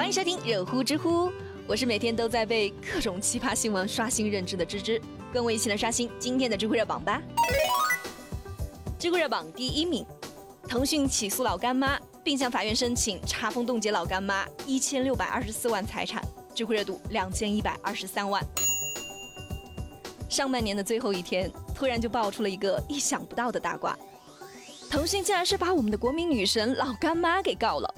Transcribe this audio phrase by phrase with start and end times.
[0.00, 1.30] 欢迎收听热乎知乎，
[1.66, 4.98] 我是每天都在被各种奇葩新闻刷新认知的芝芝，
[5.30, 7.20] 跟我一起来刷新今天的知乎热榜吧。
[8.98, 10.02] 知乎热榜第一名，
[10.66, 16.24] 腾讯起诉老干妈，并向法院申请查封冻结老干妈一千六百二十四万财产，
[16.54, 18.42] 知乎热度两千一百二十三万。
[20.30, 23.94] 上半年的最后一天，突然就爆出了一个意想不到的大瓜，
[24.88, 27.94] 腾讯竟然是把我们的国民女神老干妈给告了。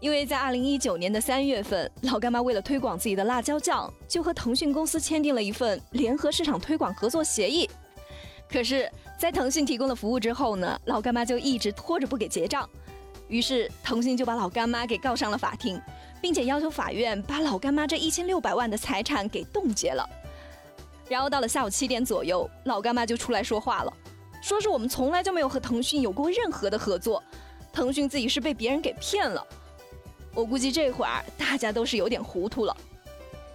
[0.00, 7.68] 因为在二零一九年的三月份，老干妈为了推广自己的辣椒酱，就和腾讯公司签订了一份联合市场推广合作协议。
[8.48, 12.68] 可是，在腾讯提供了服务之后呢，老干妈就一直拖着不给结账。
[13.26, 15.80] 于是，腾讯就把老干妈给告上了法庭，
[16.22, 20.08] 并且要求法院把老干妈这一千六百万的财产给冻结了。
[21.08, 23.92] 然后到了下午七点左右，老干妈就出来说话了，
[24.40, 27.22] 说是我们从来就没有和腾讯有过任何的合作，
[27.72, 29.44] 腾讯自己是被别人给骗了。
[30.38, 32.76] 我估计这会儿大家都是有点糊涂了。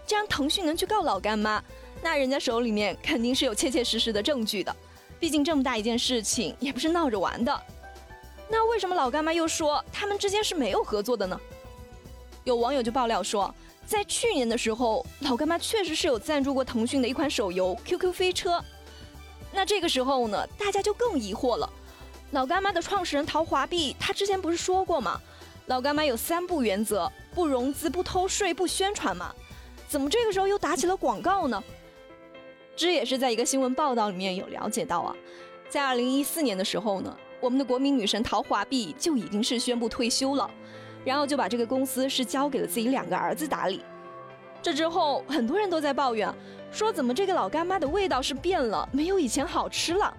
[0.06, 1.64] 既然腾讯能去告老干妈，
[2.02, 4.76] 那人家手里面肯定是有切切实实的证据的。
[5.18, 7.62] 毕竟这么大一件事情也不是闹着玩的。
[8.50, 11.40] 那为什么老干妈又说他们之间是没有合作的呢？
[12.44, 18.62] 有网友就爆料说，在去年的时候，老干妈确实是有赞助过腾讯的一款手游 QQ 飞车。
[19.54, 21.72] 那这个时候呢，大家就更疑惑了。
[22.32, 25.22] 老干妈的创始人陶华碧，他之前不是说过吗？
[25.68, 29.34] 老干妈有三不原则：不融资、不偷税、不宣传嘛。
[29.88, 31.64] 怎么这个时候又打起了广告呢？
[32.76, 35.16] 这也是在一个新闻报道里面有了解到啊，
[35.70, 40.50] 在二零一四年的时候呢，我们的国民女神陶华碧就已经是宣布退休了，
[41.06, 43.82] 然后就把这个公司是交给了自己两个儿子打理。
[44.62, 46.34] 这之后，很多人都在抱怨，
[46.72, 50.14] 说怎么这个老干妈的味道是变了，没有以前好吃了。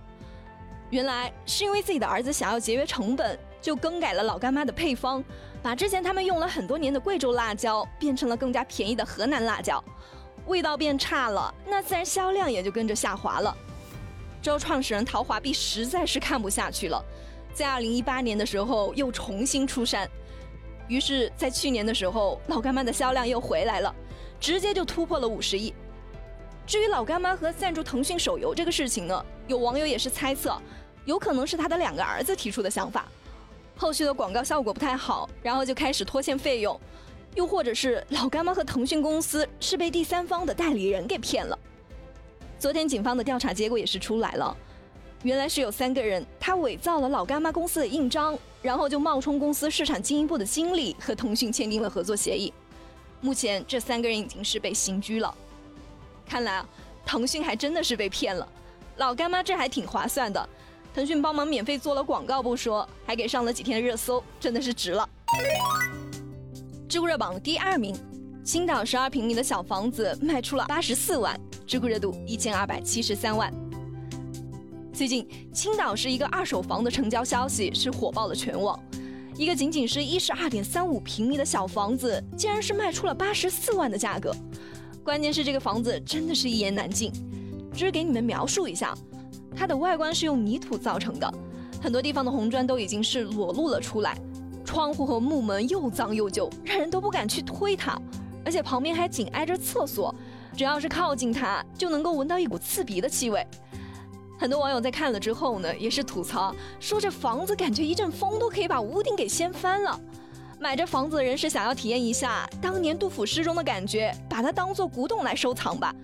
[0.90, 3.38] 原来是因为自己的儿子想要节约成本。
[3.64, 5.24] 就更改了老干妈的配方，
[5.62, 9.82] 把之前他们用了很多年的贵州辣椒变成了更加便宜的河南辣椒，
[10.44, 13.56] 味道变差了，那自然销量也就跟着下滑了。
[14.42, 17.02] 之后创始人陶华碧实在是看不下去了，
[17.54, 20.06] 在二零一八年的时候又重新出山，
[20.86, 23.94] 于是，在去年的时候，老干妈的销量又回来了，
[24.38, 25.72] 直接就突破了五十亿。
[26.66, 30.60] 至于老干妈和赞助腾讯手游这个事情呢，有网友也是猜测，
[31.06, 33.08] 有可能是他的两个儿子提出的想法。
[33.76, 36.78] 后续的广告效果不太好，然后就开始拖欠费用，
[37.34, 41.58] 又或者是老干妈和腾讯公司是被第三方的代理人给骗了。
[42.58, 44.56] 昨天警方的调查结果也是出来了，
[45.22, 52.52] 原来是有三个人，他伪造了老干妈公司的印章，然后就冒充公司市场经营部的经理和腾讯签订了合作协议。
[53.20, 55.34] 目前这三个人已经是被刑拘了。
[56.26, 56.68] 看来啊，
[57.04, 58.48] 腾讯还真的是被骗了，
[58.96, 60.48] 老干妈这还挺划算的。
[60.94, 65.08] 腾讯帮忙免费做了广告不说，还给上了几天热搜，真的是值了。
[66.88, 67.96] 知乎热榜第二名，
[68.44, 73.52] 青岛十二平米的小房子卖出了八十四万，知乎热度一千二百七十三万。
[74.92, 78.78] 最近，青岛是一个二手房的成交消息是火爆了全网，
[79.36, 84.32] 一个仅仅是一十二点三五平米的小房子，竟然是卖出了八十四万的价格。
[85.02, 87.10] 关键是这个房子真的是一言难尽，
[87.72, 88.96] 只是给你们描述一下。
[89.56, 91.32] 它的外观是用泥土造成的，
[91.80, 94.18] 很多地方的红砖都已经是裸露了出来，
[94.64, 98.00] 窗户和木门又脏又旧，让人都不敢去推它，
[98.44, 100.14] 而且旁边还紧挨着厕所，
[100.56, 103.46] 只要是靠近它，就能够闻到一股刺鼻的气味。
[104.36, 109.98] 很多网友在看了之后呢，也是吐槽说这房子感觉一阵风都可以把屋顶给掀翻了。
[110.58, 115.94] 买这房子的人是想要体验一下当年杜甫诗中的感觉，把它当做古董来收藏吧。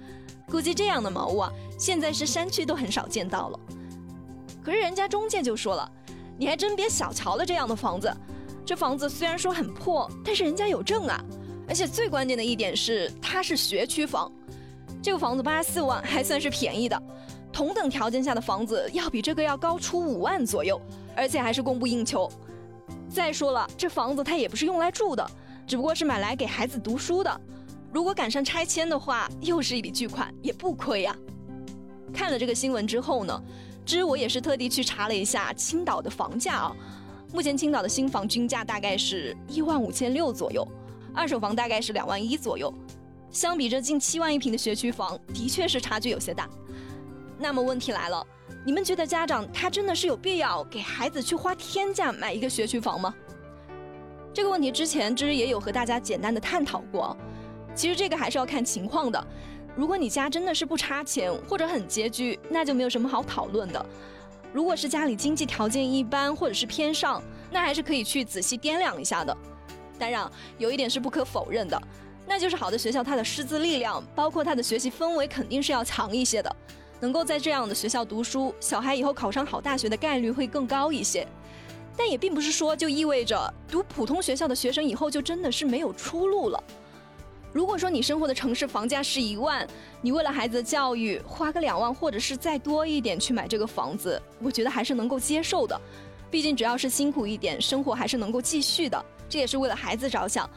[0.50, 3.60] 估计这样的茅屋啊，现在是山区都很少见到了。
[4.62, 5.91] 可是人家中介就说了，
[6.36, 8.14] 你还真别小瞧了这样的房子。
[8.66, 11.18] 这房子虽然说很破，但是人家有证啊。
[11.66, 14.30] 而且最关键的一点是，它是学区房。
[15.02, 17.02] 这个房子八十四万还算是便宜的，
[17.50, 20.78] 同等条件下的房子要比这个要高出五万左右，
[21.16, 22.30] 而且还是供不应求。
[23.08, 25.30] 再说了，这房子它也不是用来住的，
[25.66, 27.41] 只不过是买来给孩子读书的。
[27.91, 31.16] 如果赶上拆迁的话，又是一笔巨款，也不亏呀。
[32.12, 33.42] 看了这个新闻之后呢，
[33.84, 36.77] 之我也是特地去查了一下青岛的房价啊。
[37.33, 40.66] 目前青岛的新房均价大概是一万五千六左右，
[41.15, 42.72] 二手房大概是两万一左右。
[43.30, 46.48] 相比这近七万一平的学区房，的确是差距有些大。
[47.39, 48.27] 那么问题来了，
[48.66, 53.15] 你们觉得家长他真的是有必要给孩子去花天价买一个学区房吗？
[54.34, 57.16] 这个问题之前之也有和大家简单的探讨过。
[57.74, 59.27] 其实这个还是要看情况的。
[59.76, 63.84] 如果你家真的是不差钱或者很拮据，那就没有什么好讨论的。
[64.52, 69.36] 如果是家里经济条件一般或者是偏上，那还是可以去仔细掂量一下的。
[69.98, 71.80] 当然，有一点是不可否认的，
[72.26, 76.56] 那就是好的学校它的师资力量，包括它的学习氛围肯定是要强一些的。
[76.98, 81.26] 能够在这样的学校读书，小孩以后考上好大学的概率会更高一些。
[81.96, 86.64] 但也并不是说就意味着读普通学校的学生以后就真的是没有出路了。
[87.52, 89.66] 如果说你生活的城市房价是一万，
[90.00, 95.80] 你为了孩子的教育花个两万或者是再多一点去买这个房子，我觉得还是能够接受的。
[96.30, 100.48] 毕竟只要是辛苦一点，生活还是能够继续的，这也是为了孩子着想。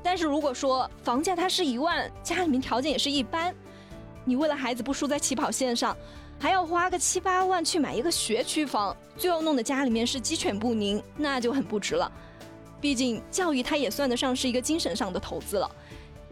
[0.00, 3.52] 但是如果说房价它是一万，家里面条件也是一般，
[4.24, 5.96] 你为了孩子不输在起跑线上，
[6.38, 12.10] 还要花个七八万去买一个学区房，最后弄得家里面是鸡犬不宁，那就很不值了。
[12.80, 15.68] 毕竟教育它也算得上是一个精神上的投资了。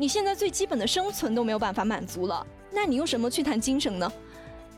[0.00, 4.11] 你现在最基本的生存都没有办法满足了，那你用什么去谈精神呢？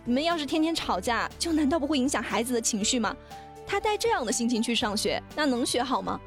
[0.04, 3.16] 你们要是天天吵架，就难道不会影响孩子的情绪吗？
[3.64, 6.20] 他带这样的心情去上学，那能学好吗？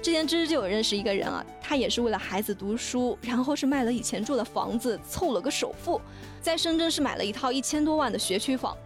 [0.00, 6.00] 之前芝芝就有认识一个人啊，他也是为了孩子读书，然后是卖了以前住的房子，凑了个首付，
[6.40, 8.76] 在深圳是买了一套一千多万的学区房。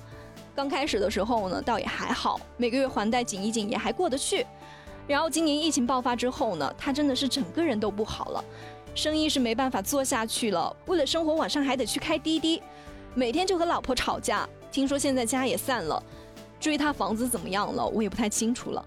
[0.56, 4.46] 刚开始的时候呢，倒也还好，每个月还贷紧一紧也还过得去。
[5.06, 8.44] 然后今年疫情爆发之后呢，他真的是整个人都不好了。
[8.98, 12.60] 生意是没办法做下去了，为了生活晚上还得去开滴滴，
[13.14, 14.46] 每天就和老婆吵架。
[14.72, 16.02] 听说现在家也散了，
[16.58, 18.84] 至于他房子怎么样了，我也不太清楚了。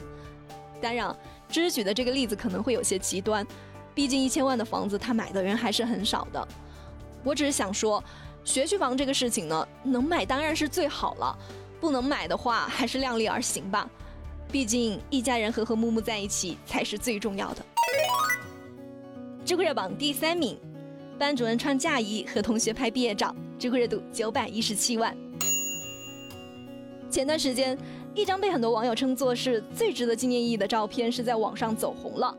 [0.81, 1.16] 当然，
[1.48, 3.48] 芝芝举的这个例子可能会有些极端，
[3.96, 6.46] 毕竟一千万的房子他买的人还是很少的。
[7.24, 8.04] 我只是想说，
[8.44, 11.38] 学区房这个事情呢，能买当然是最好了，
[11.80, 13.90] 不能买的话还是量力而行吧。
[14.52, 17.66] 毕竟一家人和和睦睦在一起才是最重要的。
[19.51, 20.57] 知乎热榜第三名，
[21.19, 25.13] 班主任穿嫁衣和同学拍毕业照，知乎热度九百一十七万。
[27.09, 27.77] 前段时间，
[28.15, 32.33] 一张被很多网友称作是最值得纪念意义的照片是在网上走红了。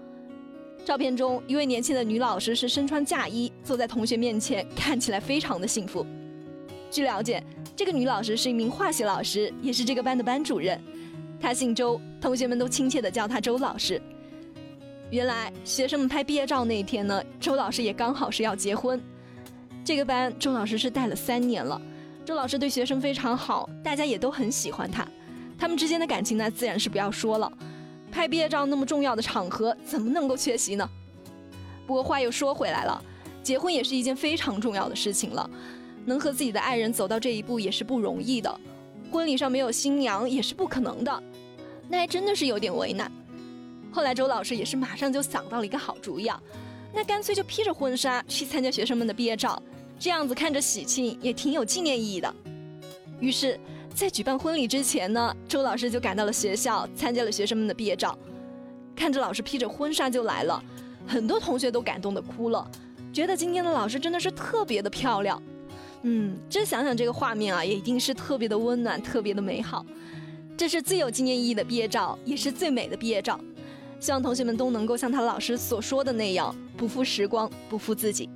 [0.86, 6.06] 照片中，一位年轻的女老师是身穿嫁衣，坐在同学面前，看起来非常的幸福。
[6.90, 7.44] 据了解，
[7.76, 10.80] 这个女老师是一名化学老师，也是这个班的班主任。
[11.38, 14.00] 她姓周，同学们都亲切的叫她周老师。
[15.12, 18.98] 原来学生们拍毕业照那一天呢，周老师也刚好是要结婚。
[19.84, 21.78] 这个班周老师是带了三年了，
[22.24, 25.06] 周老师对学生非常好，大家也都很喜欢他。
[25.58, 27.52] 他们之间的感情呢，自然是不要说了。
[28.10, 30.88] 拍毕业照那么重要的场合，怎么能够缺席呢？
[31.86, 33.04] 不过话又说回来了，
[33.42, 35.48] 结婚也是一件非常重要的事情了，
[36.06, 38.60] 能和自己的爱人走到这一步也是不容易的。
[39.10, 41.22] 婚礼上没有新娘也是不可能的，
[41.86, 43.12] 那还真的是有点为难。
[43.92, 46.40] 后来周老师也是马上就想到了一个好主意啊，
[46.94, 49.62] 那干脆就披着婚纱去参加学生们的毕业照，
[49.98, 52.34] 这样子看着喜庆也挺有纪念意义的。
[53.20, 53.60] 于是，
[53.94, 58.18] 在举办婚礼之前呢，周老师就赶到了学校参加了学生们的毕业照。
[58.96, 60.62] 看着老师披着婚纱就来了，
[61.06, 62.68] 很多同学都感动的哭了，
[63.12, 65.40] 觉得今天的老师真的是特别的漂亮。
[66.02, 69.84] 嗯，这想想这个画面啊，也一定是特别的温暖，特别的美好。
[70.56, 73.38] 这是最有纪念意义的毕业照，也是最美的毕业照。
[74.02, 78.28] 希望同学们都能够像他老师所说的那样，不负时光，不负自己。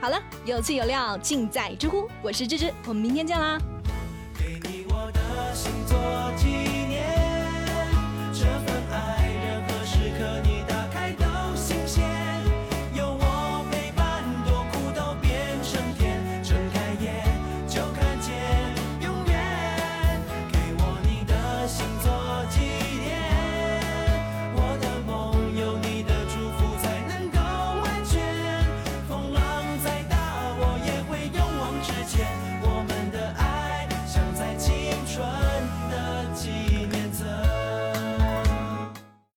[0.00, 3.58] 好了，有趣有料尽在知乎，我是芝芝，我们明天见啦。